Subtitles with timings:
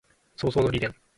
[0.35, 0.95] 葬送のフリーレン